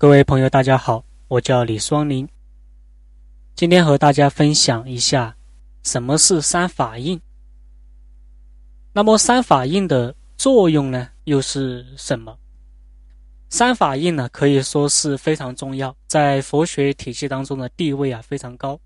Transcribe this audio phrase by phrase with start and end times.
[0.00, 2.26] 各位朋友，大家好，我叫李双林。
[3.54, 5.36] 今天和大家分享一下
[5.82, 7.20] 什么是三法印。
[8.94, 12.34] 那么三法印的作用呢，又是什么？
[13.50, 18.80] 三法印呢，可以说是非常重要，在佛学体系当中的地位啊非常高，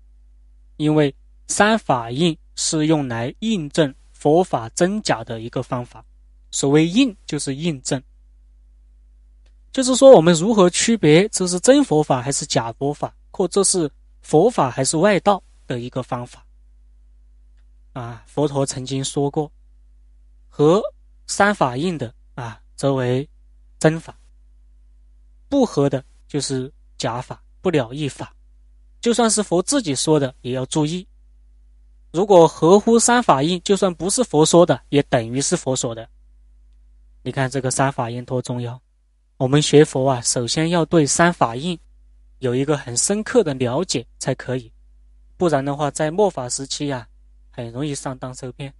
[0.75, 1.15] 因为
[1.47, 6.03] 三法印是用来印证佛法真假的一个方法。
[6.51, 8.03] 所谓印，就是印证。
[9.75, 13.91] 就是说，我们如何区别这是真佛法还是假佛法，或这是
[14.21, 16.45] 佛法还是外道的一个方法
[17.91, 18.23] 啊？
[18.25, 19.51] 佛陀曾经说过，
[20.47, 20.81] 合
[21.27, 23.27] 三法印的啊，则为
[23.77, 24.13] 真法；
[25.49, 28.33] 不合的，就是假法，不了一法。
[29.01, 31.05] 就算是佛自己说的，也要注意。
[32.13, 36.07] 如果合乎三法印，就算不是佛说的，也等于是佛说的。
[37.23, 38.81] 你看这个三法印多重要。
[39.45, 41.79] 我们学佛啊，首先要对三法印
[42.39, 44.73] 有一个很深刻的了解才可以，
[45.37, 47.07] 不然的话，在末法时期啊，
[47.51, 48.73] 很容易上当受骗。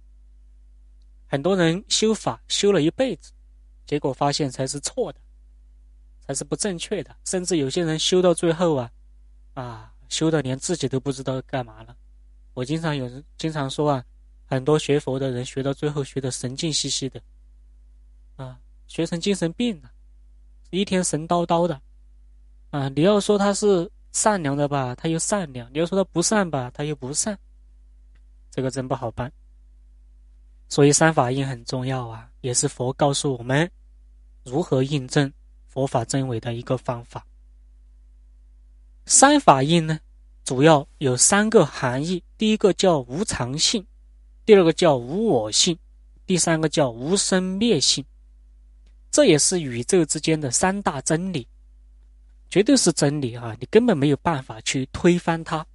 [1.28, 3.30] 很多人修法修了一辈子，
[3.86, 5.20] 结果发现才是错的，
[6.26, 8.90] 才是不正确的，甚至有些人修到最后啊，
[9.54, 11.96] 啊，修的连自己都不知道干嘛了。
[12.54, 14.04] 我经常有人经常说啊，
[14.46, 17.22] 很多学佛的人学到最后学的神经兮兮的，
[18.34, 19.92] 啊，学成精神病了。
[20.70, 21.80] 一天神叨叨的，
[22.70, 22.88] 啊！
[22.90, 27.38] 你要说他是善良的吧，他又善良；你要说他不善吧，他又不善。
[28.50, 29.32] 这个真不好办。
[30.68, 33.70] 所以三法印很重要啊，也是佛告诉我们
[34.44, 35.32] 如何印证
[35.68, 37.24] 佛法真伪的一个方法。
[39.06, 40.00] 三法印呢，
[40.44, 43.86] 主要有三个含义：第一个叫无常性，
[44.44, 45.78] 第二个叫无我性，
[46.26, 48.04] 第三个叫无生灭性。
[49.16, 51.48] 这也是宇宙之间的三大真理，
[52.50, 53.56] 绝对是真理啊！
[53.58, 55.66] 你根本没有办法去推翻它。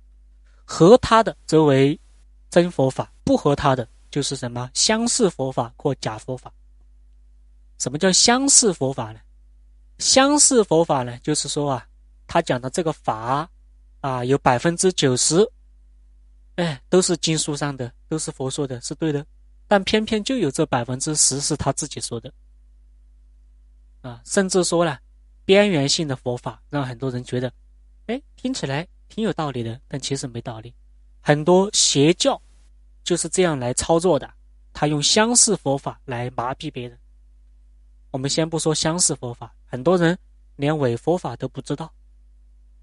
[0.64, 2.00] 合它的则为
[2.52, 6.54] 真佛法，不合它的就是什么相似佛法或假佛法。
[7.80, 9.20] 什么叫相似佛法呢？
[9.98, 11.88] 相似佛法呢，就是说啊，
[12.28, 13.50] 他讲的这个法
[14.02, 15.44] 啊，有百分之九十，
[16.58, 19.26] 哎，都是经书上的，都是佛说的，是对的。
[19.68, 22.32] 但偏偏就有这百分之十是他自己说的。
[24.02, 25.00] 啊，甚至说了
[25.46, 27.52] 边缘性的佛法，让很多人觉得，
[28.08, 30.74] 哎，听起来挺有道理的，但其实没道理。
[31.20, 32.42] 很多邪教
[33.04, 34.32] 就是这样来操作的，
[34.74, 36.98] 他用相似佛法来麻痹别人。
[38.10, 40.18] 我们先不说相似佛法，很多人
[40.56, 41.92] 连伪佛法都不知道。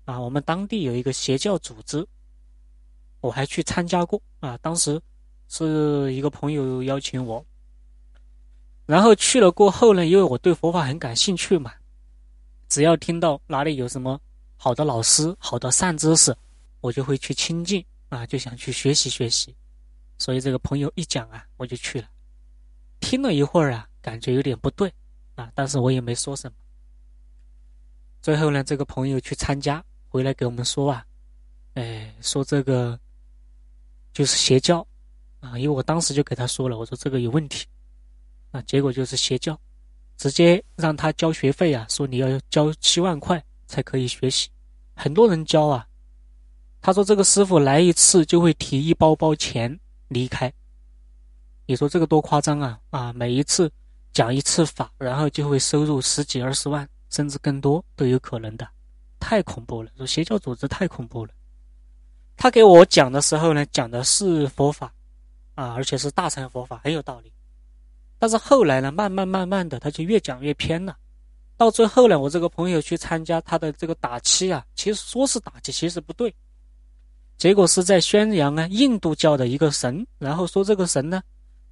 [0.05, 2.07] 啊，我们当地有一个邪教组织，
[3.21, 4.23] 我还去参加过。
[4.41, 5.01] 啊，当时
[5.49, 7.45] 是一个朋友邀请我。
[8.89, 11.75] 然后去了过后呢，因为我对佛法很感兴趣嘛，
[12.71, 14.19] 只要听到哪里有什么
[14.57, 16.35] 好的老师、好的善知识，
[16.81, 19.55] 我就会去亲近啊，就想去学习学习。
[20.17, 22.09] 所以这个朋友一讲啊，我就去了。
[22.99, 24.91] 听了一会儿啊，感觉有点不对
[25.35, 26.57] 啊，但是我也没说什么。
[28.23, 31.05] 最后呢，这个朋友去参加回来给我们说啊，
[31.75, 32.99] 哎，说这个
[34.15, 34.81] 就是邪教
[35.41, 37.67] 啊，因为我当时就给他说了，我说这个有问题。
[38.51, 39.59] 啊，结果就是邪教，
[40.17, 44.49] 直接让他交学费啊，说你要交七万块才可以学习，
[44.95, 45.87] 很多人交啊。
[46.81, 49.79] 他说这个师傅来一次就会提一包包钱
[50.09, 50.53] 离开，
[51.67, 52.81] 你说这个多夸张啊！
[52.91, 53.71] 啊，每一次
[54.13, 58.67] 讲一次法，然后就会收入十几二十万，甚至更多都有可能的，
[59.19, 59.91] 太恐怖了！
[59.97, 61.33] 说邪教组织太恐怖了。
[62.37, 64.95] 他给我讲的时候呢，讲的是佛法
[65.57, 67.33] 啊，而且是大乘佛法，很有道理。
[68.19, 70.97] 但是后来呢，慢慢慢慢的，他就越讲越偏了。
[71.57, 76.35] 到最后呢，我这个朋友去参加他的这个打七啊，其实说是打七，其实不对。
[77.37, 81.23] 结果是在宣扬啊印度教的一个神，然后说这个神呢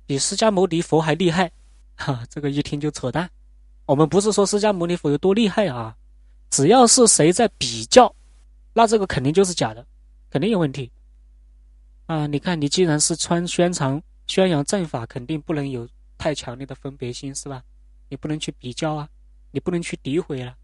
[0.07, 1.51] 比释迦牟尼佛还厉害，
[1.97, 3.29] 哈，这个一听就扯淡。
[3.85, 5.97] 我们不是说释迦牟尼佛有多厉害啊，
[6.51, 8.13] 只要是谁在比较，
[8.73, 9.85] 那这个肯定就是假的，
[10.31, 10.91] 肯定有问题。
[12.07, 15.89] 啊，你看你既然是穿宣传宣扬正法，肯定不能有。
[16.19, 17.63] 太强烈的分别心是吧？
[18.09, 19.09] 你不能去比较啊，
[19.51, 20.57] 你不能去诋毁了，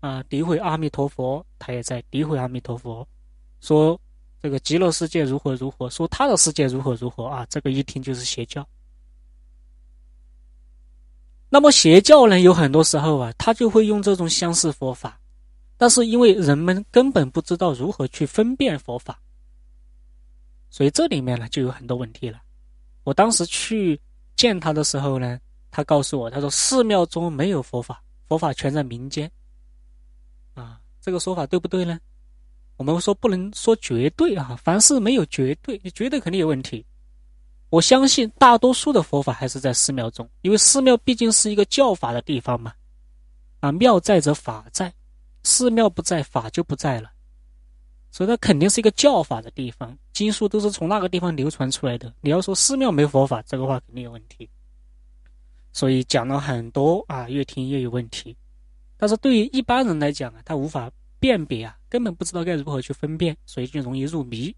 [0.00, 3.06] 啊，诋毁阿弥陀佛，他也在诋毁阿弥陀佛，
[3.60, 4.00] 说
[4.42, 8.66] 这个极乐世界如何如何，说他的世界如何如何啊，这个一听就是邪教。
[11.50, 15.20] 那么邪教呢，有很多时候啊，他就会用这种相似佛法，
[15.76, 19.20] 但是因为人们根本不知道如何去分辨佛法，
[20.70, 22.40] 所以这里面呢就有很多问题了。
[23.04, 24.00] 我当时去。
[24.38, 25.38] 见他的时候呢，
[25.70, 29.30] 他告诉我，他说寺庙中没有佛法，佛法全在民间。
[30.54, 31.98] 啊，这个说法对不对呢？
[32.76, 36.86] 我们说不能说绝对啊，凡事没有绝对，你绝对肯定有问题。
[37.70, 42.72] 我相信大多数的佛法还是在寺庙中，因为寺庙毕竟是一个教法的地方嘛。
[43.58, 44.94] 啊，庙在则法在，
[45.42, 47.10] 寺庙不在，法就不在了。
[48.10, 52.12] 所以它肯定是一个教法的地方，经书都是从那个地方流传出来的。
[52.20, 54.48] 你要说寺庙没佛法，这个话肯定有问题。
[55.72, 58.36] 所以讲了很多啊，越听越有问题。
[58.96, 60.90] 但是对于一般人来讲啊，他无法
[61.20, 64.54] 辨别啊，根本不知道该如何去分辨，所以就容易入迷。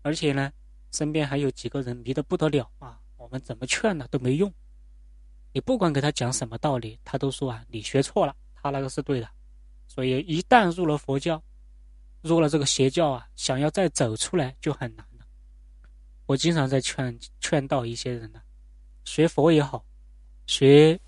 [0.00, 0.50] 而且呢，
[0.90, 4.52] 身边还有几个人迷得不得了啊，我们怎么劝呢都没用。
[5.52, 9.28] 你不管给他讲什么道理，他都说啊，你学错了，他那个是对的。
[9.86, 11.40] 所以一旦入了佛教，
[12.22, 15.26] 入了这个邪教啊，想要再走出来就很难了。
[16.26, 18.40] 我经常在劝劝导一些人呢，
[19.04, 19.84] 学佛也好，
[20.46, 20.98] 学。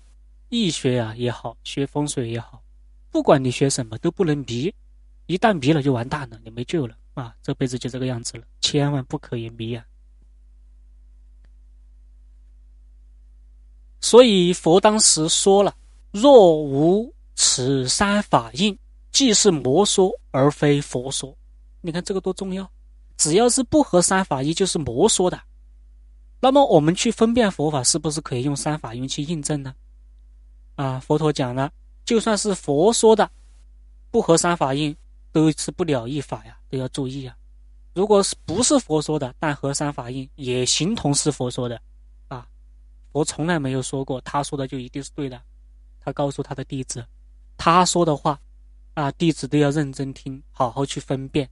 [0.49, 2.63] 易学啊也好，学风水也好，
[3.09, 4.73] 不管你学什么都不能迷，
[5.25, 7.35] 一旦迷了就完蛋了，你没救了啊！
[7.41, 9.83] 这辈子就这个样子了，千万不可以迷啊！
[13.99, 15.75] 所以佛当时说了
[16.13, 18.77] ：“若无此三法印，
[19.15, 21.33] 既是魔说而非佛说。”
[21.79, 22.69] 你看这个多重要！
[23.15, 25.39] 只要是不合三法印，就是魔说的。
[26.41, 29.73] 那么我们去分辨佛法，是不是可以用三法印去印证呢？
[30.75, 31.71] 啊，佛陀讲了，
[32.03, 33.31] 就算是佛说的，
[34.11, 34.93] 不合三法印，
[35.31, 37.33] 都是不了一法呀，都要注意啊。
[37.93, 41.79] 如果是不是佛说的，但合三法印，也形同是佛说的，
[42.27, 42.45] 啊，
[43.13, 45.41] 佛从来没有说过他说的就一定是对的。
[46.01, 47.05] 他告诉他的弟子，
[47.55, 48.37] 他说的话，
[48.95, 51.47] 啊，弟子都要认真听，好好去分辨。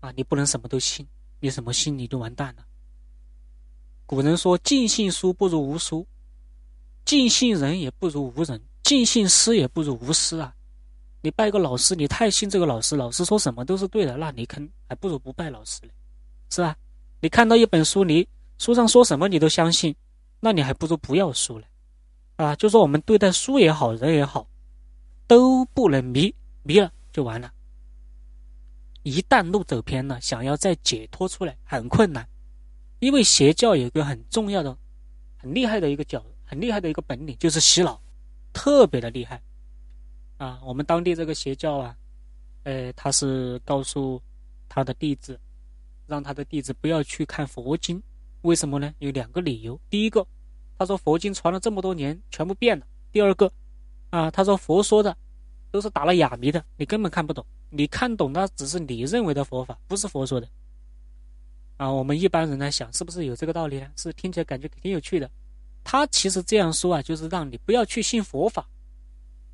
[0.00, 1.06] 啊，你不能什么都信，
[1.40, 2.64] 你什么信你就完蛋了。
[4.04, 6.06] 古人说，尽信书不如无书。
[7.04, 10.54] 尽信人也不如无人，尽信师也不如无师啊！
[11.20, 15.92] 你拜个老师，你太信这个老师，老师说什么都是对的，那你肯还不如不拜老师呢，
[16.50, 16.76] 是吧？
[17.20, 18.26] 你看到一本书，你
[18.58, 19.94] 书上说什么你都相信，
[20.40, 21.66] 那你还不如不要书呢，
[22.36, 22.54] 啊！
[22.56, 24.46] 就说我们对待书也好，人也好，
[25.26, 27.52] 都不能迷，迷了就完了。
[29.02, 32.28] 一旦路走偏了，想要再解脱出来很困难，
[33.00, 34.76] 因为邪教有一个很重要的、
[35.36, 36.24] 很厉害的一个角。
[36.44, 37.98] 很厉害的一个本领就是洗脑，
[38.52, 39.40] 特别的厉害
[40.36, 40.60] 啊！
[40.62, 41.96] 我们当地这个邪教啊，
[42.64, 44.20] 呃，他是告诉
[44.68, 45.40] 他的弟子，
[46.06, 48.02] 让他的弟子不要去看佛经，
[48.42, 48.92] 为什么呢？
[48.98, 49.80] 有两个理由。
[49.88, 50.26] 第一个，
[50.76, 53.50] 他说佛经传了这么多年，全部变了；第二个，
[54.12, 55.16] 啊，他说佛说的
[55.70, 60.46] 都是打了哑谜的，你根本看不懂，你看懂那只是你认为的佛法，不是佛说的。
[61.78, 63.90] 啊，我们一般人来想，是不是有这个道理呢？
[63.96, 65.30] 是听起来感觉挺有趣的。
[65.82, 68.68] 他其实这样说啊，就是让你不要去信佛法，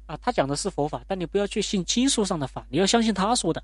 [0.07, 3.63] 啊，他讲的是佛法，但你不要去信经书上的法，你要相信他说的。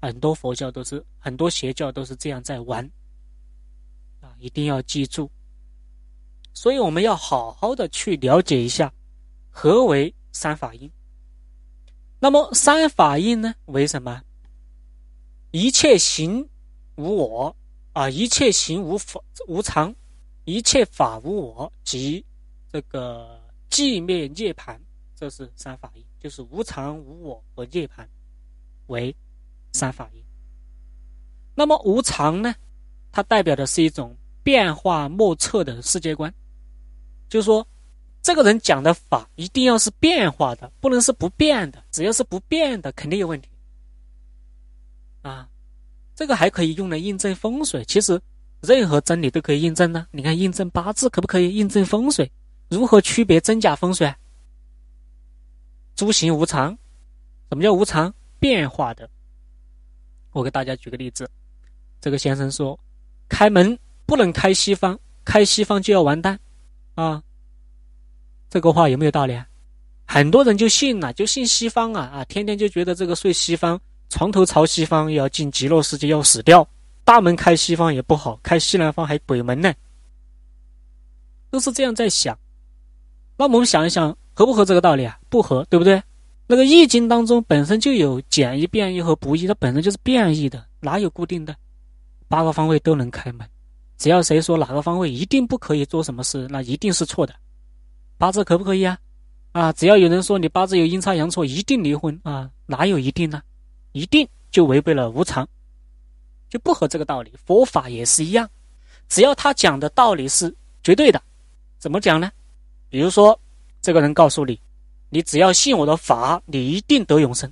[0.00, 2.90] 很多佛教都是，很多邪教都是这样在玩，
[4.20, 5.30] 啊，一定要记住。
[6.54, 8.90] 所以我们要好好的去了解一下，
[9.50, 10.90] 何为三法印。
[12.18, 13.54] 那么三法印呢？
[13.66, 14.22] 为什么？
[15.50, 16.48] 一切行
[16.96, 17.56] 无我，
[17.92, 19.94] 啊，一切行无法无常。
[20.44, 22.24] 一切法无我，即
[22.72, 24.78] 这个寂灭涅槃，
[25.14, 28.06] 这是三法印，就是无常、无我和涅槃
[28.86, 29.14] 为
[29.72, 30.24] 三法印。
[31.54, 32.54] 那么无常呢？
[33.12, 36.32] 它代表的是一种变化莫测的世界观，
[37.28, 37.66] 就是说，
[38.22, 41.82] 这个人讲的法一定要是变化的，不能是不变的。
[41.90, 43.48] 只要是不变的，肯定有问题。
[45.22, 45.48] 啊，
[46.14, 47.84] 这个还可以用来印证风水。
[47.84, 48.20] 其实。
[48.62, 50.06] 任何真理都可以印证呢？
[50.10, 52.30] 你看，印证八字可不可以印证风水？
[52.68, 54.14] 如何区别真假风水？
[55.96, 56.76] 诸行无常，
[57.48, 58.12] 什么叫无常？
[58.38, 59.08] 变化的。
[60.32, 61.26] 我给大家举个例子，
[62.02, 62.78] 这个先生说，
[63.30, 66.38] 开门不能开西方，开西方就要完蛋，
[66.96, 67.22] 啊，
[68.50, 69.46] 这个话有没有道理啊？
[70.04, 76.66] 很多人就信了，就信西方啊啊，天天就觉得这个睡西方，床头朝西方，要进极乐世界，要死掉。
[77.04, 79.72] 大门开西方也不好，开西南方还鬼门呢，
[81.48, 82.36] 都是这样在想。
[83.36, 85.16] 那我们想一想，合不合这个道理啊？
[85.28, 86.02] 不合，对不对？
[86.48, 91.54] 那个易经当中本身就有简易、变异和不易，它本身就是变异的，哪有固定的？
[92.26, 93.48] 八个方位都能开门，
[93.96, 97.32] 只要谁说哪个方位一定不可以做什么事，那一定是错的。
[98.20, 98.98] 八字可不可以啊？
[99.52, 102.50] 啊，只要有人说你八字有阴差阳错，一定离婚啊？
[102.66, 103.40] 哪有一定呢？
[103.92, 105.48] 一定就违背了无常。
[106.50, 108.46] 就不合这个道理，佛法也是一样，
[109.08, 111.22] 只要他讲的道理是绝对的，
[111.78, 112.30] 怎么讲呢？
[112.90, 113.40] 比如说，
[113.80, 114.60] 这个人告诉你，
[115.08, 117.50] 你只要信我的法，你一定得永生。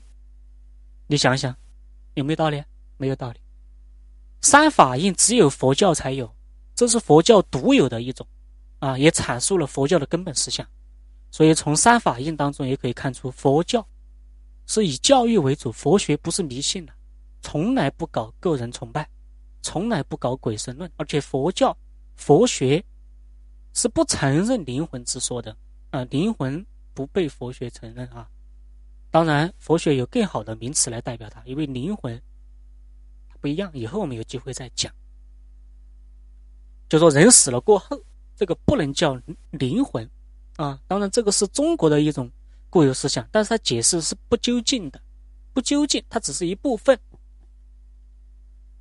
[1.06, 1.56] 你想想，
[2.12, 2.62] 有没有道理？
[2.98, 3.38] 没有道理。
[4.42, 6.30] 三法印只有佛教才有，
[6.74, 8.26] 这是佛教独有的一种，
[8.78, 10.66] 啊，也阐述了佛教的根本思想。
[11.30, 13.86] 所以从三法印当中也可以看出，佛教
[14.66, 16.92] 是以教育为主，佛学不是迷信的，
[17.42, 19.08] 从来不搞个人崇拜，
[19.60, 21.76] 从来不搞鬼神论，而且佛教
[22.16, 22.82] 佛学
[23.74, 25.54] 是不承认灵魂之说的
[25.90, 28.28] 啊，灵魂不被佛学承认啊。
[29.10, 32.20] 当然，佛学有更好的名词来代表它，因为灵魂
[33.40, 33.70] 不一样。
[33.72, 34.92] 以后我们有机会再讲。
[36.88, 38.02] 就说人死了过后，
[38.38, 40.08] 这个不能叫灵魂
[40.56, 40.80] 啊。
[40.86, 42.30] 当然，这个是中国的一种
[42.70, 45.02] 固有思想，但是它解释是不究竟的，
[45.52, 46.96] 不究竟，它只是一部分，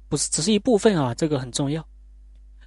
[0.07, 1.15] 不是只是一部分啊。
[1.15, 1.83] 这个很重要，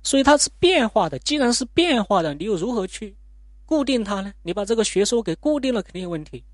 [0.02, 1.16] 所以它是变化的。
[1.20, 3.16] 既然是变化的，你又如何去
[3.64, 4.32] 固定它呢？
[4.42, 6.44] 你把这个学说给固定了，肯定有问题。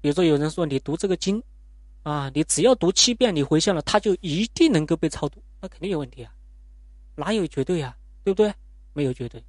[0.00, 1.40] 比如说，有人说你读这个经，
[2.02, 6.32] 啊，你只要读七遍，你回向了，他就一定能够被超度，那肯定有问题啊，
[7.14, 8.52] 哪有绝对啊，对不对？
[8.94, 9.44] 没有绝对，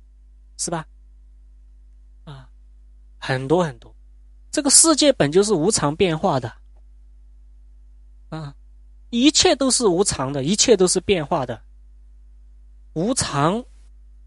[0.59, 0.85] 是吧？
[2.25, 2.47] 啊，
[3.17, 3.95] 很多很多，
[4.51, 6.53] 这个世界本就是无常变化的，
[8.27, 8.53] 啊，
[9.09, 11.59] 一切都是无常的，一切都是变化的，
[12.93, 13.63] 无常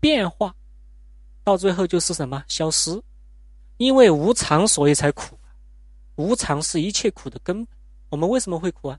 [0.00, 0.56] 变化，
[1.44, 2.42] 到最后就是什么？
[2.48, 3.00] 消失，
[3.76, 5.38] 因为无常，所以才苦。
[6.16, 7.76] 无常是一切苦的根本。
[8.08, 8.98] 我们为什么会苦啊？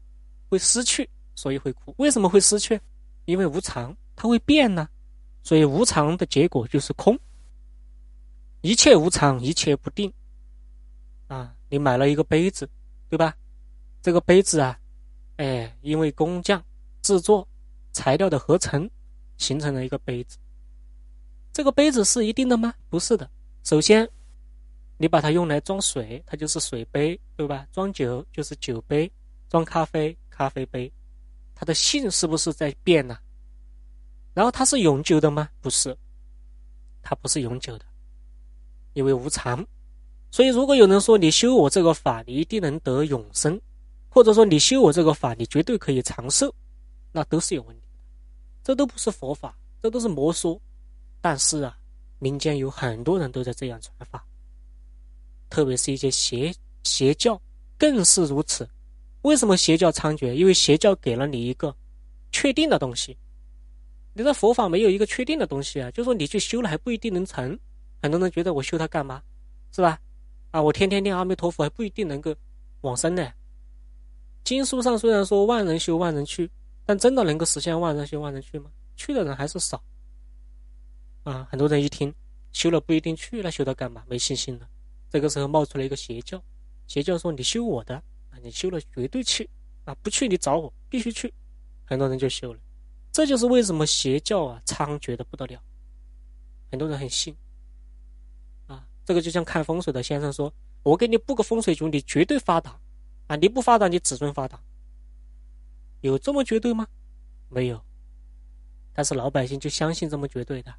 [0.49, 1.93] 会失去，所以会苦。
[1.97, 2.79] 为什么会失去？
[3.25, 4.87] 因为无常，它会变呢。
[5.43, 7.19] 所以无常的结果就是空。
[8.61, 10.11] 一切无常，一切不定。
[11.27, 12.67] 啊，你买了一个杯子，
[13.09, 13.35] 对吧？
[14.01, 14.79] 这个杯子啊，
[15.37, 16.63] 哎，因为工匠
[17.01, 17.47] 制作、
[17.91, 18.89] 材料的合成，
[19.37, 20.37] 形成了一个杯子。
[21.51, 22.73] 这个杯子是一定的吗？
[22.89, 23.29] 不是的。
[23.63, 24.09] 首先。
[24.95, 27.67] 你把它用来装水，它就是水杯，对吧？
[27.73, 29.11] 装酒就是酒杯，
[29.49, 30.89] 装咖啡咖啡杯，
[31.55, 33.17] 它的性是不是在变呢？
[34.33, 35.49] 然后它是永久的吗？
[35.61, 35.95] 不是，
[37.01, 37.85] 它不是永久的，
[38.93, 39.65] 因为无常。
[40.31, 43.61] 所以如果有人说你修我这个法，你一定能得永生，
[44.09, 46.53] 或者说你修我这个法，你绝对可以长寿，
[47.11, 47.99] 那都是有问题的。
[48.63, 50.59] 这都不是佛法，这都是魔说。
[51.21, 51.77] 但是啊，
[52.17, 54.25] 民间有很多人都在这样传法。
[55.49, 57.39] 特别是一些邪邪教
[57.77, 58.67] 更是如此。
[59.21, 60.33] 为什么邪教猖獗？
[60.33, 61.75] 因为邪教给了你一个
[62.31, 63.15] 确定的东西。
[64.13, 67.57] 你的佛法没有一个确定的东西啊，就说你去修了还不一定能成。
[68.01, 69.21] 很多人觉得我修它干嘛？
[69.71, 69.99] 是吧？
[70.51, 72.35] 啊，我天天念阿弥陀佛还不一定能够
[72.81, 73.31] 往生呢。
[74.43, 76.49] 经书上虽然说万人修万人去，
[76.85, 78.69] 但真的能够实现万人修万人去吗？
[78.95, 79.81] 去的人还是少。
[81.23, 82.13] 啊，很多人一听
[82.51, 84.03] 修了不一定去，那修它干嘛？
[84.07, 84.67] 没信心了。
[85.09, 86.43] 这个时候冒出来一个邪教，
[86.87, 87.95] 邪教说你修我的
[88.29, 89.49] 啊，你修了绝对去
[89.85, 91.33] 啊，不去你找我必须去，
[91.85, 92.59] 很多人就修了，
[93.13, 95.61] 这就是为什么邪教啊猖獗的不得了，
[96.71, 97.33] 很多人很信。
[98.65, 100.51] 啊，这个就像看风水的先生说，
[100.81, 102.77] 我给你布个风水局，你绝对发达。
[103.27, 104.59] 啊，你不发达你子孙发达，
[106.01, 106.85] 有这么绝对吗？
[107.49, 107.79] 没有，
[108.91, 110.73] 但是老百姓就相信这么绝对的。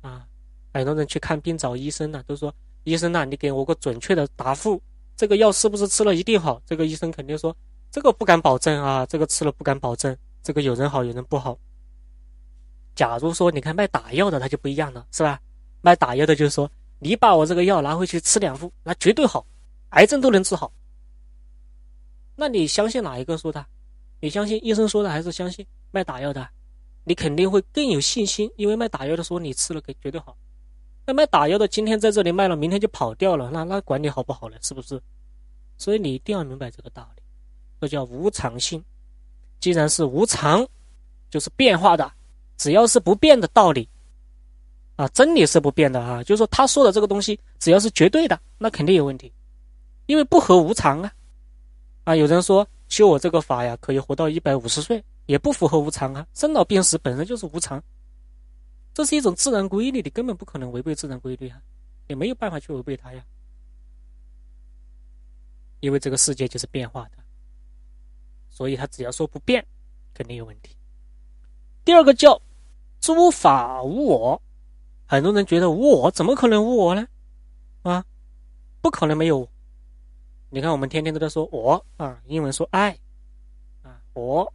[0.00, 0.26] 啊，
[0.72, 2.54] 很多人去看病找医生呢，都说。
[2.84, 4.80] 医生呐，你给我个准确的答复，
[5.16, 6.62] 这个药是不是吃了一定好？
[6.64, 7.56] 这个医生肯定说，
[7.90, 11.58] 这个不敢保证啊，这个吃了不敢保证，这个有人好有人不好。
[12.94, 15.40] 假如说你看卖打药的，他就不一样了，是吧？
[15.80, 19.46] 卖打药的就是说，你把我这个药拿回去吃两副，那绝对好，
[19.90, 20.72] 癌症都能治好。
[22.36, 23.64] 那你相信哪一个说的？
[24.20, 26.48] 你相信医生说的，还是相信卖打药的？
[27.04, 30.36] 你肯定会更有信心，因为卖打药的说你吃了给绝对好。
[31.04, 34.56] 那卖打药的今天在这里卖了，明天就跑掉了，那那管你好不好了？
[34.60, 35.02] 是不是？
[35.76, 37.22] 所以你一定要明白这个道理，
[37.80, 38.84] 这叫无常性。
[39.62, 40.66] 既然是无常，
[41.30, 42.12] 就是变化的，
[42.58, 43.88] 只要是不变的道理，
[44.96, 46.20] 啊，真理是不变的啊。
[46.24, 49.32] 就是说他说的这个东西，只要是绝对的，那肯定有问题，
[50.06, 51.12] 因为不合无常啊。
[52.02, 56.26] 啊，有人说修我这个法呀，可以活到一百五十岁，也不符合无常啊。
[56.34, 57.80] 生老病死本身就是无常。
[58.92, 61.62] 这是一种自然规律，你根本不可能违背自然规律啊，
[62.08, 63.24] 也没有办法去违背它呀，
[65.78, 67.21] 因为这个世界就是变化的，
[68.62, 69.66] 所以他只要说不变，
[70.14, 70.76] 肯定有问题。
[71.84, 72.40] 第二个叫
[73.00, 74.40] 诸法无我，
[75.04, 77.04] 很多人觉得无我，怎么可能无我呢？
[77.82, 78.04] 啊，
[78.80, 79.48] 不可能没有。
[80.48, 82.96] 你看我们天天都在说我啊，英文说爱
[83.82, 84.54] 啊，我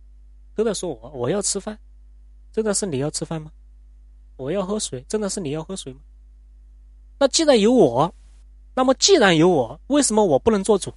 [0.56, 1.78] 都在说我，我要吃饭，
[2.54, 3.52] 真的是你要吃饭吗？
[4.38, 6.00] 我要喝水，真的是你要喝水吗？
[7.20, 8.16] 那既然有我，
[8.74, 10.94] 那么既然有我，为什么我不能做主？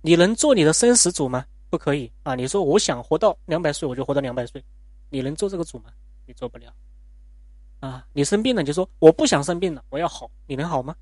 [0.00, 1.44] 你能做你的生死主吗？
[1.72, 2.34] 不可以啊！
[2.34, 4.62] 你说我想活到两百岁，我就活到两百岁，
[5.08, 5.84] 你能做这个主吗？
[6.26, 6.70] 你做不了。
[7.80, 10.94] 啊，你生病了，就说我不想生病了，我要好，你能好吗？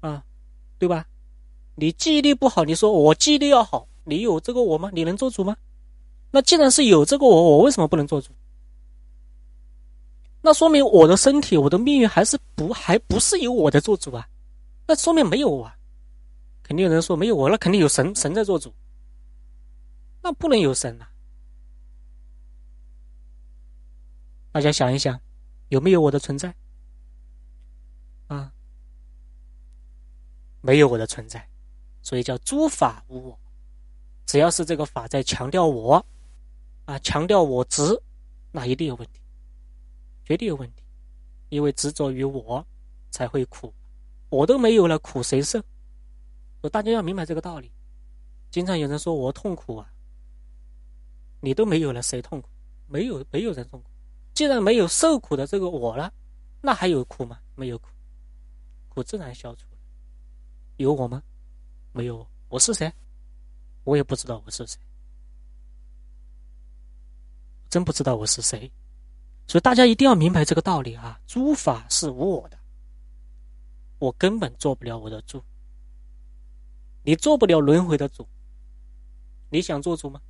[0.00, 0.24] 啊，
[0.80, 1.06] 对吧？
[1.76, 4.90] 你记忆力不好，你说我记忆力要好，你有这个我吗？
[4.92, 5.56] 你能做主吗？
[6.32, 8.32] 那既然是有这个我，我为什么不能做主？
[10.42, 14.28] 那说明我的身体，我的命运还是不还不是由我在做主啊？
[14.88, 15.76] 那说明没有我，啊
[16.64, 18.74] 肯定有人说没有我，那肯定有神神在做主。
[20.22, 21.06] 那不能有神呐！
[24.52, 25.20] 大家想一想，
[25.68, 26.54] 有没有我的存在？
[28.26, 28.52] 啊，
[30.60, 31.48] 没有我的存在，
[32.02, 33.38] 所以叫诸法无我。
[34.26, 36.04] 只要是这个法在强调我，
[36.84, 38.02] 啊，强调我执，
[38.52, 39.20] 那一定有问题，
[40.24, 40.84] 绝对有问题。
[41.48, 42.64] 因为执着于我，
[43.10, 43.74] 才会苦。
[44.28, 45.60] 我都没有了，苦谁受？
[46.70, 47.72] 大家要明白这个道理。
[48.50, 49.92] 经常有人说我痛苦啊。
[51.40, 52.48] 你都没有了，谁痛苦？
[52.86, 53.90] 没有，没有人痛苦。
[54.34, 56.12] 既然没有受苦的这个我了，
[56.60, 57.38] 那还有苦吗？
[57.54, 57.88] 没有苦，
[58.88, 59.78] 苦自然消除了。
[60.76, 61.22] 有我吗？
[61.92, 62.26] 没有。
[62.48, 62.92] 我是谁？
[63.84, 64.78] 我也不知道我是谁，
[67.70, 68.70] 真不知道我是谁。
[69.46, 71.18] 所以大家一定要明白这个道理啊！
[71.26, 72.58] 诸法是无我的，
[73.98, 75.42] 我根本做不了我的主。
[77.02, 78.28] 你做不了轮回的主，
[79.48, 80.20] 你想做主吗？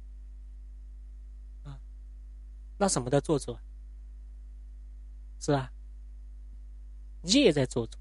[2.81, 3.55] 那什么在做主？
[5.39, 5.71] 是啊？
[7.25, 7.99] 业在做主，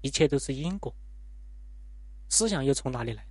[0.00, 0.92] 一切都是因果。
[2.28, 3.24] 思想又从哪里来？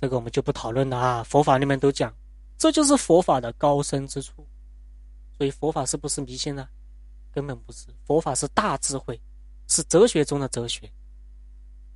[0.00, 1.22] 这个我们就不讨论了啊！
[1.22, 2.10] 佛法里面都讲，
[2.56, 4.46] 这就是佛法的高深之处。
[5.36, 6.66] 所以佛法是不是迷信呢？
[7.32, 9.20] 根本不是，佛法是大智慧，
[9.68, 10.90] 是哲学中的哲学。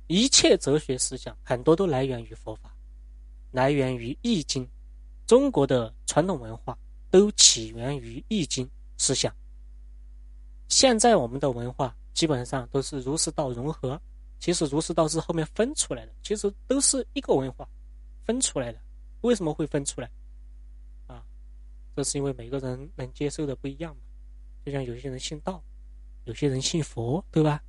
[0.05, 2.71] 一切哲学思想很多都来源于佛法，
[3.49, 4.69] 来源于易经。
[5.27, 6.75] 中国的传统文化
[7.11, 8.65] 都起源于《易经》
[8.97, 9.35] 思想。
[10.69, 14.01] 现在我们的文化基本上都是儒释道融合，
[14.39, 17.67] 其实儒释道是后面分出来的，其实都是一个文化
[18.23, 18.79] 分出来的。
[19.21, 20.09] 为什么会分出来？
[21.07, 21.21] 啊，
[21.93, 24.01] 这是因为每个人能接受的不一样嘛。
[24.65, 25.61] 就像有些人信道，
[26.23, 27.61] 有些人信佛，对吧？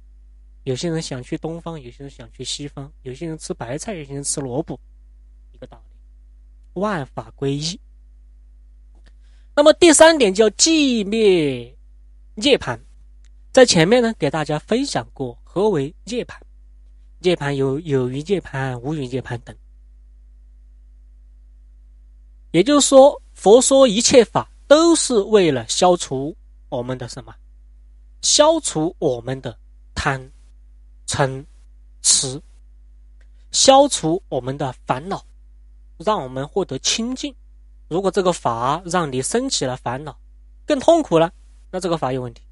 [0.63, 4.79] 有些人想去东方，有些人想去西方，有些人吃白菜，有些人吃萝卜，
[5.51, 5.88] 一个道理。
[6.75, 7.81] 万法归一。
[9.55, 11.77] 那么第三点叫寂灭
[12.35, 12.81] 涅盘，
[13.51, 16.41] 在前面呢给大家分享过何为涅盘。
[17.21, 19.57] 涅盘有有余涅盘、无余涅盘等。
[22.53, 26.37] 也就是说，佛说一切法都是为了消除
[26.69, 27.35] 我们的什么？
[28.23, 29.59] 消除我们的
[29.95, 30.31] 贪、
[31.07, 31.45] 嗔、
[32.03, 32.41] 痴，
[33.51, 35.25] 消除我们的烦恼。
[35.99, 37.35] 让我们获得清净。
[37.89, 40.19] 如果这个法让你升起了烦恼，
[40.67, 41.33] 更痛苦了，
[41.71, 42.43] 那这个法有问题。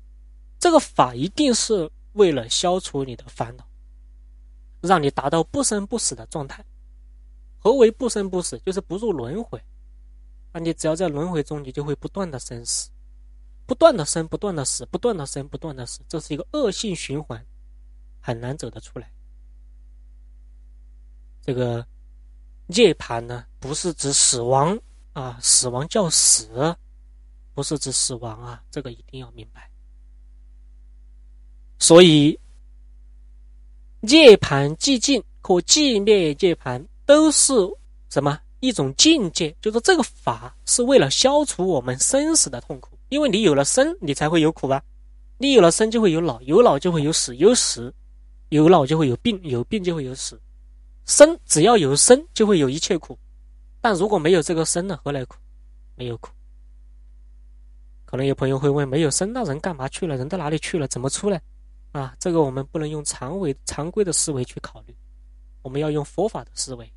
[0.59, 3.65] 这个法一定是为了消除你的烦恼，
[4.81, 6.65] 让你达到不生不死的状态。
[7.59, 8.59] 何为不生不死？
[8.61, 9.63] 就是不入轮回。
[10.53, 12.89] 那你只要在轮回中，你就会不断的生死，
[13.67, 17.45] 不断的生，不断的死，不断的生，不断的死，这是一个恶性循环，
[18.21, 19.13] 很难走得出来。
[21.43, 21.87] 这个。
[22.67, 24.79] 涅槃呢，不是指死亡
[25.13, 26.77] 啊，死亡叫死，
[27.55, 29.71] 不是指死亡啊，这个一定要明白。
[31.79, 32.39] 所以，
[34.01, 37.55] 涅槃寂静和寂灭涅槃都是
[38.11, 39.55] 什么一种境界？
[39.61, 44.83] 就是这个法是为了消除我们生死的痛苦，因为你有了生，你才会有苦吧？
[45.39, 47.95] 你有了生，就会有老，有老就会有死，有死
[48.49, 50.41] 有老就会有病，有病就会有死。
[51.07, 53.17] 生只要有生，就会有一切苦；
[53.81, 55.37] 但如果没有这个生呢，何来苦？
[55.95, 56.31] 没有苦。
[58.05, 60.17] 可能有朋友会问：没有生，那人干嘛去了？
[60.17, 60.87] 人到哪里去了？
[60.89, 61.41] 怎么出来？
[61.93, 64.95] 啊，这个我们不能用常规常规的思维去考虑，
[65.63, 66.93] 我们要用佛法的思维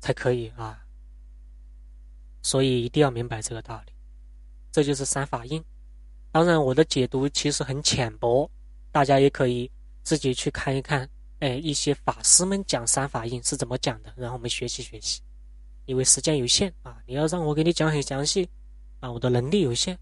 [0.00, 0.80] 才可以啊。
[2.42, 3.92] 所以一定要明白这个道理，
[4.70, 5.64] 这就是三法印。
[6.30, 8.48] 当然，我的解读其实很浅薄，
[8.92, 9.70] 大家也可以
[10.02, 11.08] 自己去看一看。
[11.44, 15.20] 哎，一些法师们讲三法印是怎么讲的，然后我们学习学习。
[15.84, 18.48] 因为时间有限啊，你要让我给你讲很详细
[19.00, 19.94] 啊，我的能力有限，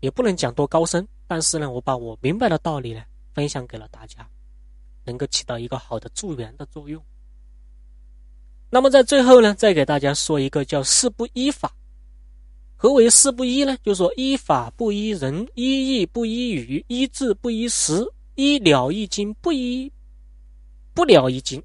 [0.00, 1.06] 也不能讲多高深。
[1.28, 4.28] 但是呢，我把我明白的道理呢分享给了大家，
[5.04, 7.00] 能够起到一个好的助缘的作用。
[8.68, 11.72] 那么在最后呢，再给大家说一个叫四不依法。
[12.74, 13.78] 何为四不依呢？
[13.84, 19.92] 就是说依法不依人，依义不依语，依智不依时，依了一经不依
[20.94, 21.62] 不了一经。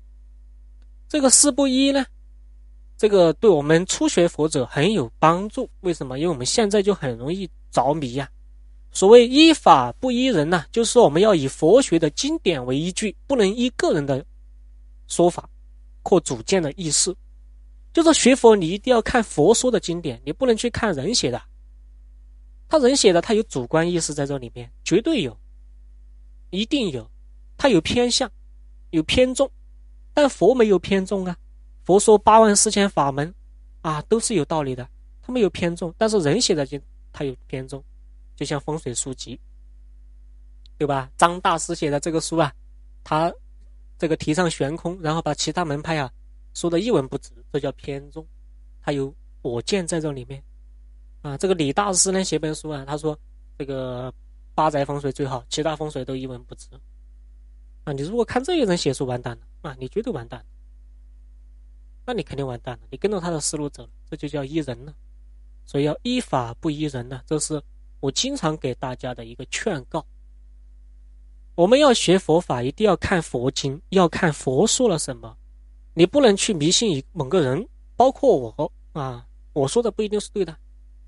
[1.08, 2.06] 这个四不依呢，
[2.98, 5.70] 这个对我们初学佛者很有帮助。
[5.82, 6.20] 为什么？
[6.20, 8.30] 因为我们现在就很容易着迷呀。
[8.92, 14.26] 所谓依法不依人呐，就是说我们要以佛学的经典为依据，不能依个人的
[15.08, 15.48] 说法
[16.04, 17.15] 或主见的意思。
[17.94, 21.42] 就是学佛，你一定要看佛说的经典，你不能去看人写的。
[22.68, 25.36] 他人写的，他有主观意识在这里面，绝对有，
[26.52, 27.10] 一定有，
[27.58, 28.32] 他有偏向，
[28.91, 29.49] 有偏重，
[30.13, 31.36] 但佛没有偏重啊。
[31.84, 33.34] 佛说八万四千法门，
[33.82, 34.88] 啊，都是有道理的，
[35.21, 37.84] 他没有偏重，但是人写的经他有偏重，
[38.36, 39.39] 就像风水书籍，
[40.78, 41.10] 对吧？
[41.17, 42.54] 张大师写的这个书啊，
[43.04, 43.34] 他
[43.97, 46.12] 这个提倡悬空，然后把其他门派啊。
[46.54, 48.25] 说的一文不值，这叫偏重，
[48.82, 50.43] 他有我见在这里面，
[51.21, 53.17] 啊，这个李大师呢写本书啊，他说
[53.58, 54.13] 这个
[54.54, 56.67] 八宅风水最好，其他风水都一文不值，
[57.84, 60.44] 啊，你如果看这些人写书完蛋了，啊，你绝对完蛋，
[62.06, 64.94] 那你肯定完蛋了，你跟着他的思路走了，这就叫依人了，
[65.65, 67.62] 所以要依法不依人呢，这是
[68.00, 70.06] 我经常给大家的一个劝告。
[71.56, 75.36] 我们要学佛法，一定要看佛经，要看佛说了什么。
[75.94, 80.56] 你不能去迷信某个人，包括我啊，我说的不一定是对的，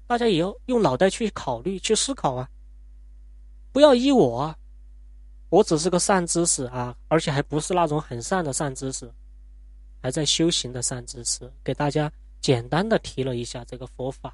[0.08, 2.50] 大家也要用脑袋去考虑、去思考啊。
[3.72, 4.58] 不要依我，啊，
[5.52, 9.12] 我只是个善知识啊，而且还不是那种很善的善知识，
[10.02, 11.52] 还在修行的善知识。
[11.62, 12.10] 给大家
[12.40, 14.34] 简单的提了一下这个佛法，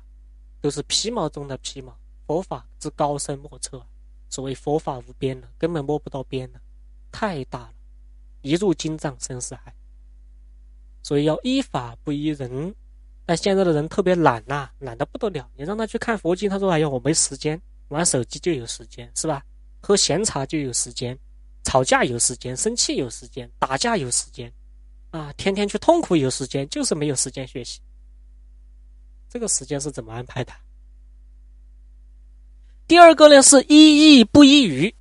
[0.61, 3.83] 都是皮毛中的皮毛，佛法之高深莫测，
[4.29, 6.59] 所谓佛法无边了，根本摸不到边了，
[7.11, 7.73] 太大了，
[8.43, 9.73] 一入经藏深似海。
[11.01, 12.75] 所以要依法不依人，
[13.25, 15.49] 但现在的人特别懒呐，懒得不得了。
[15.55, 19.43] 你让他去看佛经，他说：“哎呀，我没时间，玩手机就有时间，是吧？
[19.79, 21.17] 喝闲茶就有时间，
[21.63, 24.51] 吵架有时间，生气有时间，打架有时间，
[25.11, 27.79] 啊，天天去痛苦有时间，就是没有时间学习。
[29.29, 30.53] 这个时间是怎么安排的？
[32.87, 34.95] 第二个呢是依义不依语，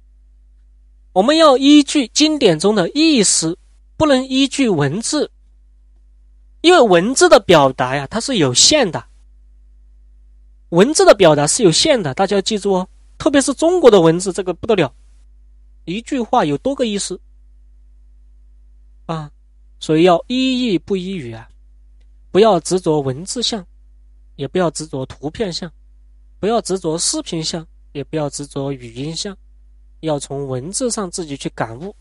[1.13, 3.59] 我们要依据经典中的意思，
[3.97, 5.31] 不能依据文字。
[6.63, 9.07] 因为文字的表达呀，它是有限的。
[10.71, 12.89] 文字的表达是有限的，大家要记住哦。
[13.19, 14.95] 特别是中国的文字，这个不得了，
[15.85, 17.21] 一句话有多个意思
[19.07, 19.31] 啊，
[19.81, 21.49] 所以要一意不一语啊，
[22.31, 23.67] 不要执着文字像，
[24.37, 25.73] 也不要执着图片像，
[26.39, 29.37] 不要执着视频像，也不要执着语音像，
[30.01, 31.95] 要从文字上自己去感悟。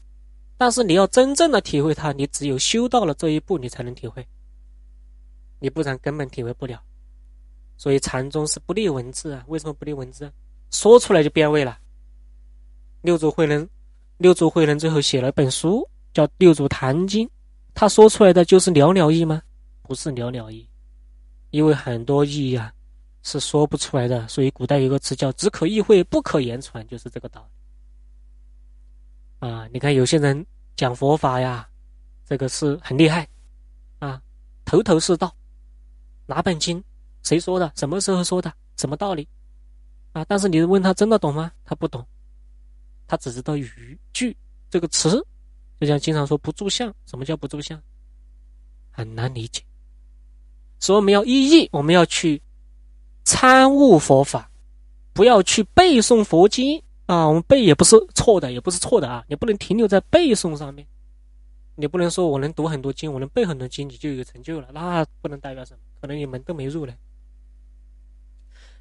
[0.58, 4.26] 但是你要真正的体会它，你只有修到了这一步，你才能体会。
[5.60, 6.82] 你不然根本体会不了，
[7.78, 9.44] 所以禅宗是不立文字啊？
[9.48, 10.32] 为什么不立文字啊？
[10.72, 11.78] 说出来就变味了。
[13.02, 13.68] 六祖慧能，
[14.18, 17.28] 六祖慧能最后写了一本书，叫《六祖坛经》，
[17.74, 19.42] 他说出来的就是寥寥意吗？
[19.84, 20.68] 不是寥寥意，
[21.52, 22.74] 因为很多意呀
[23.22, 24.28] 是说不出来的。
[24.28, 27.48] 所以古代有个词叫“只可意会，不可言传”，就是这个道
[29.40, 29.48] 理。
[29.48, 30.44] 啊，你看有些人
[30.76, 31.70] 讲佛法呀，
[32.26, 33.28] 这个是很厉害
[34.00, 34.20] 啊，
[34.66, 35.32] 头头是道。
[36.26, 36.84] 哪本经？
[37.22, 37.72] 谁说的？
[37.76, 38.52] 什么时候说的？
[38.78, 39.28] 什么道理？
[40.16, 40.24] 啊！
[40.30, 41.52] 但是你问他真的懂吗？
[41.66, 42.06] 他不懂，
[43.06, 44.36] 他只知道语句
[44.70, 45.22] 这个词，
[45.82, 46.94] 就像经常说不住相。
[47.06, 47.78] 什么叫不住相？
[48.92, 49.62] 很难理解。
[50.80, 52.42] 所以我们要依义，我们要去
[53.26, 54.50] 参悟佛法，
[55.12, 57.28] 不要去背诵佛经啊！
[57.28, 59.26] 我们背也不是错的，也不是错的啊！
[59.28, 60.88] 你不能停留在背诵上面。
[61.76, 65.80] 你不能说我能读很多经，我能背很多经，你就有成就了，那不能代表什么？
[66.00, 66.94] 可能你门都没入呢。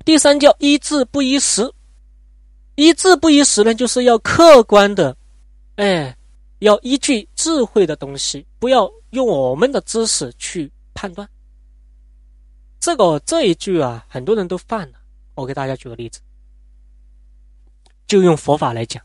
[0.04, 1.72] 第三叫依智不依时，
[2.74, 5.16] 依智不依时呢，就是要客观的，
[5.76, 6.16] 哎，
[6.58, 11.28] 要依据智慧的东西，不要用我们的知识去判断。
[12.78, 14.98] 这个这一句啊，很多人都犯了。
[15.34, 16.20] 我给大家举个例子，
[18.06, 19.02] 就用佛法来讲，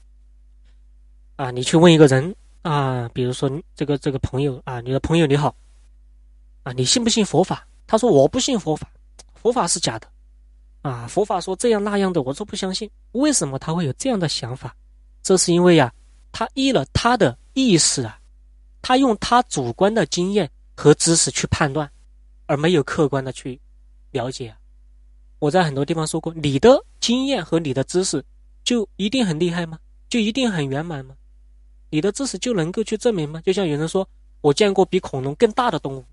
[1.37, 2.35] 啊，你去问一个人。
[2.61, 5.55] 啊，比如说这个这个朋友啊，你的朋友你好，
[6.63, 7.65] 啊，你信不信佛法？
[7.87, 8.91] 他说我不信佛法，
[9.33, 10.07] 佛法是假的，
[10.81, 12.89] 啊，佛法说这样那样的，我说不相信。
[13.11, 14.75] 为什么他会有这样的想法？
[15.21, 15.93] 这是因为呀，
[16.31, 18.19] 他依了他的意识啊，
[18.81, 21.89] 他用他主观的经验和知识去判断，
[22.45, 23.59] 而没有客观的去
[24.11, 24.55] 了解。
[25.39, 28.23] 我在很多地方说过，你的经验和你的知识
[28.63, 29.77] 就一定很厉害吗？
[30.07, 31.15] 就一定很圆满吗？
[31.89, 33.41] 你的知识就能够去证明吗？
[33.45, 34.07] 就像有人说，
[34.41, 36.05] 我见过比恐龙更大的动物，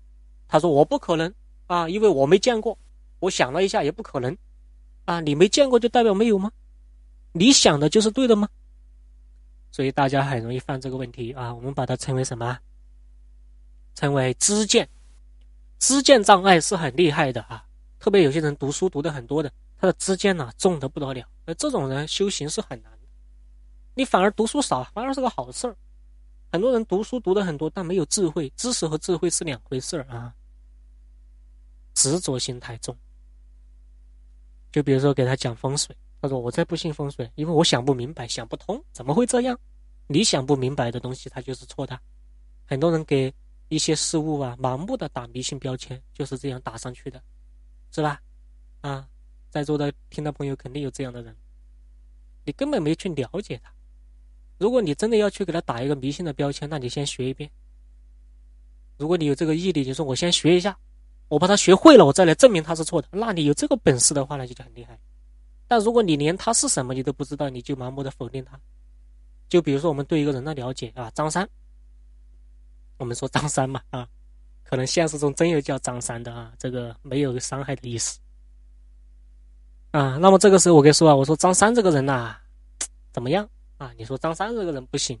[0.47, 1.33] 他说我不可能
[1.67, 2.77] 啊，因为我没见过。
[3.19, 4.35] 我想了一下，也不可能。
[5.07, 6.51] 啊，你没见过就代表没有吗？
[7.31, 8.49] 你想的就是对的吗？
[9.71, 12.59] 所以大家很容易犯这个问题啊，我们把它称为什么？
[13.95, 14.87] 称为知见。
[15.79, 17.65] 知见障碍是很厉害的啊，
[17.99, 21.25] 特别有些人读书读的很多的，他的知见呢重的不得了。
[21.45, 23.07] 而这种人修行是很难的。
[23.93, 25.75] 你反而读书少，反而是个好事儿。
[26.51, 28.51] 很多人读书读的很多，但没有智慧。
[28.57, 30.33] 知识和智慧是两回事儿啊。
[31.93, 32.97] 执着心太重。
[34.77, 39.59] 就比如说给他讲风水，他说我再不信风水，因为我想不明白，想不通，怎么会这样？
[40.05, 41.99] 你想不明白的东西，它就是错的。
[42.67, 43.33] 很多人给
[43.69, 47.19] 一些事物啊，盲目的打迷信标签，就是这样打上去的，
[47.89, 48.21] 是吧？
[48.81, 49.09] 啊，
[49.49, 51.35] 在座的听到朋友肯定有这样的人，
[52.45, 53.73] 你根本没去了解他。
[54.59, 57.49] 如果你真的要去给他打一个迷信的标签，那你先学一遍。
[58.99, 60.77] 如果你有这个毅力，你说我先学一下。
[61.29, 63.07] 我把它学会了，我再来证明它是错的。
[63.11, 64.97] 那你有这个本事的话，那就很厉害。
[65.67, 68.57] 但如果你连他是什么你都不知道，你就盲目的否定他。
[69.49, 71.47] 就比如说我们对一个人的了解啊，张三，
[72.97, 74.07] 我们说张三嘛啊，
[74.63, 78.19] 可能现实中真有叫张三的啊，这个没有伤害的意思
[79.91, 80.17] 啊。
[80.17, 82.37] 那么这个时候我跟你说啊，我说张三这个人呐，
[83.11, 83.91] 怎么样啊？
[83.97, 85.19] 你说张三这个人不行，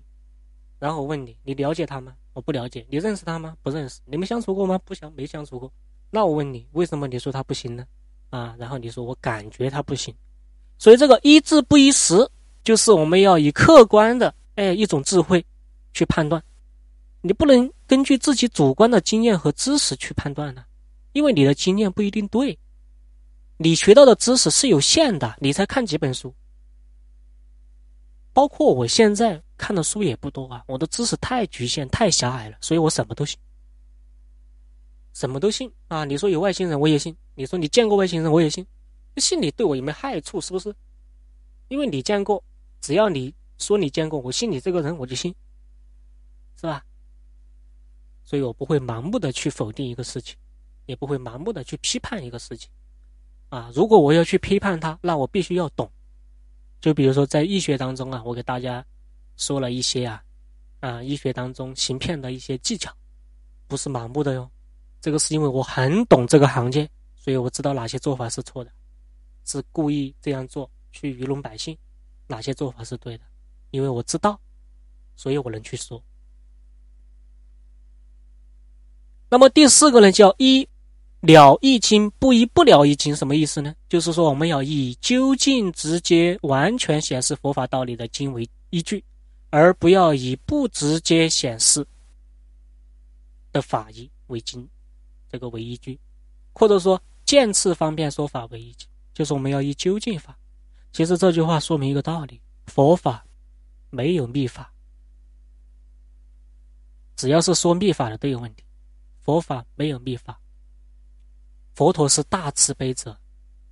[0.79, 2.15] 然后我问你，你了解他吗？
[2.33, 2.85] 我不了解。
[2.89, 3.57] 你认识他吗？
[3.61, 3.99] 不认识。
[4.05, 4.79] 你们相处过吗？
[4.85, 5.71] 不相，没相处过。
[6.09, 7.85] 那我问你，为什么你说他不行呢？
[8.29, 10.13] 啊，然后你说我感觉他不行，
[10.77, 12.29] 所以这个一字不一时，
[12.63, 15.45] 就是我们要以客观的哎一种智慧
[15.93, 16.43] 去判断，
[17.21, 20.65] 你不能根据自己主观的经验和知识去判断呢，
[21.13, 22.59] 因为你的经验不一定对，
[23.55, 26.33] 你学到的知识是有限的，你才看几本书，
[28.33, 33.39] 包括我现在看的书也不多啊，我的知识太局限太狭隘了，所以我什么都行。
[35.17, 36.05] 什么都信啊！
[36.05, 38.63] 你说有外星人我也信，你说你见过外星人我也信，
[39.15, 40.39] 信你对我有没有害处？
[40.39, 40.71] 是不是？
[41.69, 42.43] 因为你见过，
[42.81, 45.33] 只要你说你见过，我信你这个人我就信，
[46.55, 46.85] 是吧？
[48.23, 50.37] 所以我不会盲目的去否定一个事情，
[50.85, 52.69] 也不会盲目的去批判一个事情，
[53.49, 53.71] 啊！
[53.73, 55.91] 如果我要去批判它，那我必须要懂。
[56.79, 58.85] 就比如说在医学当中啊，我给大家
[59.35, 60.23] 说了一些啊，
[60.81, 62.95] 啊，医学当中行骗的一些技巧，
[63.67, 64.47] 不是盲目的哟。
[65.07, 68.69] 这个是因为我很懂这个行业，所以我知道哪些做法是错的，
[69.45, 71.77] 是故意这样做去愚弄百姓，
[72.27, 73.23] 哪些做法是对的，
[73.71, 74.37] 因为我知道，
[75.15, 76.03] 所以我能去说。
[79.29, 80.67] 那么第四个呢，叫一
[81.21, 83.73] 了易经，不一不了易经，什么意思呢？
[83.87, 89.01] 就是说我们要以究竟、直接、完全显示佛法道理的经为依据，
[89.51, 91.87] 而不要以不直接显示
[93.53, 94.67] 的法义为经。
[95.29, 95.99] 这个为依据，
[96.53, 100.37] 或者说渐次方便说法为依据，就是我们要以究竟法。
[100.91, 103.25] 其实这句话说明一个道理：佛法
[103.89, 104.73] 没有秘法，
[107.15, 108.63] 只要是说秘法的都有问题。
[109.21, 110.39] 佛法没有秘法，
[111.75, 113.19] 佛陀是大慈悲者、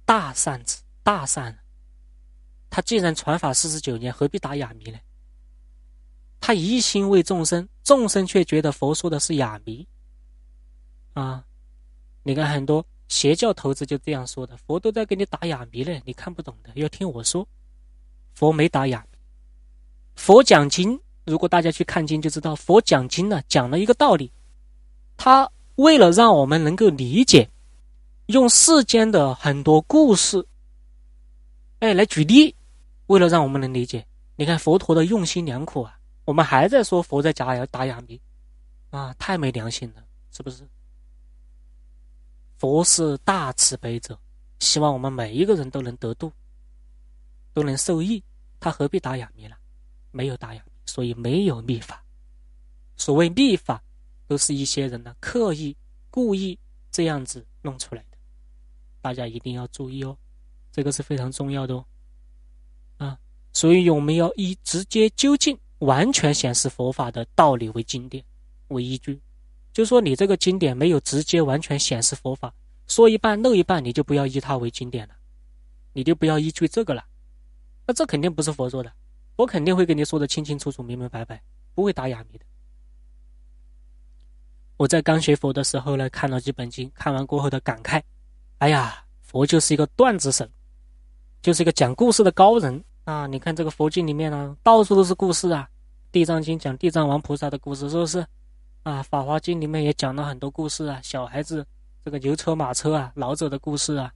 [0.03, 1.57] 大善子、大善人。
[2.69, 4.99] 他既然传法四十九年，何必打哑谜呢？
[6.41, 9.87] 他一心为众生，众生却觉得佛说的是哑谜。
[11.15, 11.43] 啊，
[12.23, 17.47] 你看很多邪教头子就这样说的，佛都在给你打哑谜了，你看不懂的要听我说，
[18.33, 19.17] 佛没打哑谜，
[20.15, 24.29] 佛讲经，如果大家去看经就知道，佛讲经呢讲了一个道理，
[25.15, 27.49] 他为了让我们能够理解，
[28.25, 30.45] 用世间的很多故事，
[31.79, 32.53] 哎来举例，
[33.07, 38.19] 为了让我们能理解，你看佛陀的用心良苦啊，我们还在说佛在假哑打哑谜，
[38.89, 40.67] 啊，太没良心了，是不是？
[42.57, 44.17] 佛是大慈悲者，
[44.59, 46.31] 希望我们每一个人都能得度，
[47.53, 48.23] 都能受益。
[48.59, 49.57] 他何必打哑谜了？
[50.11, 52.03] 没有打哑谜，所以没有秘法。
[52.95, 53.83] 所谓秘法，
[54.27, 55.75] 都是一些人呢刻意、
[56.09, 56.57] 故意
[56.91, 58.17] 这样子弄出来的。
[59.01, 60.17] 大家一定要注意哦，
[60.71, 61.85] 这个是非常重要的哦。
[62.97, 63.19] 啊，
[63.51, 68.23] 所以我们要以直接究竟、完全显示佛法的道理为经典
[68.69, 69.21] 为依据。
[69.75, 72.53] 就说你这个经典没有直接完全显示佛法，
[72.87, 75.13] 说一半漏一半，你就不要依它为经典了，
[75.91, 77.03] 你就不要依据这个了。
[77.85, 78.89] 那这肯定不是佛说的，
[79.35, 82.45] 我肯定会跟你说的清清楚楚、明明白白，不会打哑谜的。
[84.77, 88.01] 我在刚学佛的时候呢，看了几本经，看完过后的感慨，
[88.59, 90.47] 哎呀，佛就是一个段子手，
[91.41, 93.27] 就是一个讲故事的高人啊！
[93.27, 95.67] 你看这个佛经里面呢，到处都是故事啊，
[96.13, 98.25] 《地藏经》讲地藏王菩萨的故事，是不是？
[98.85, 101.65] 啊，《法华经》里面也讲了很多故事啊，小孩子
[102.03, 104.13] 这个牛车马车啊，老者的故事啊，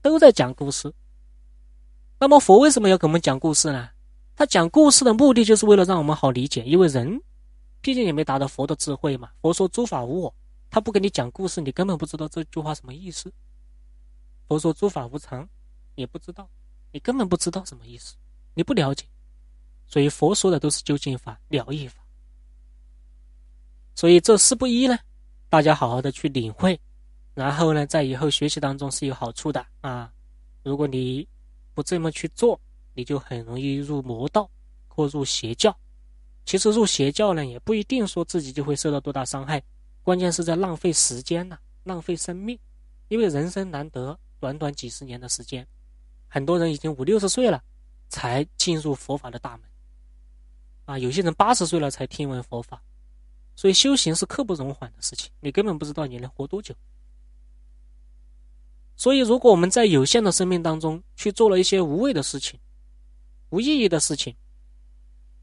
[0.00, 0.90] 都在讲故事。
[2.18, 3.90] 那么佛为什么要给我们讲故事呢？
[4.34, 7.20] 他讲故事的目的就是为了让我们好理解，因为人
[7.82, 9.28] 毕竟也没达到佛的智慧嘛。
[9.42, 10.34] 佛说诸法无我，
[10.70, 13.30] 他不给你讲故事，你根本不知道这句话什么意思。
[14.48, 15.46] 佛说诸法无常，
[15.94, 16.48] 也不知道，
[16.90, 18.14] 你根本不知道什么意思，
[18.54, 19.04] 你不了解。
[19.86, 22.02] 所以佛说的都是究竟法、了义法。
[23.96, 24.98] 所以这四不一呢，
[25.48, 26.78] 大家好好的去领会，
[27.32, 30.12] 然后呢，在以后学习当中是有好处的啊。
[30.62, 31.26] 如果你
[31.72, 32.60] 不这么去做，
[32.92, 34.46] 你就很容易入魔道
[34.86, 35.74] 或入邪教。
[36.44, 39.62] 其实入邪教呢，也不一定说自己就会受到多大伤害，
[40.02, 42.58] 关键是在浪费时间呐，浪费生命。
[43.08, 45.66] 因为人生难得，短短几十年的时间，
[46.28, 47.62] 很多人已经五六十岁了
[48.10, 49.60] 才进入佛法的大门，
[50.84, 52.82] 啊，有些人八十岁了才听闻佛法。
[53.56, 56.74] 所以修行是刻不容缓的事情，你根本不知道你能活多久。
[58.96, 62.58] 所以，如果我们在有限的生命当中去做了一些无谓的事情、
[63.50, 64.34] 无意义的事情，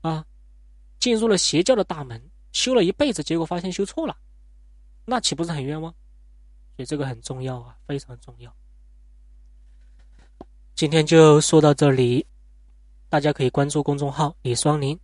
[0.01, 0.25] 啊，
[0.99, 4.17] 进入了邪教的大门，修了一辈子，结果发现修错了，
[5.05, 5.93] 那岂不是很冤枉？
[6.75, 8.51] 所以这个很重要啊，非常重要。
[10.73, 12.25] 今天就说到这里，
[13.09, 14.99] 大家可以关注公众号李双林，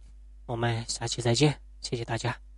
[0.48, 2.49] 我们下期再见，谢谢大家。